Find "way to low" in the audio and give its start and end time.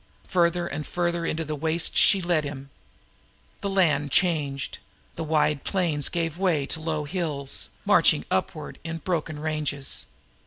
6.39-7.03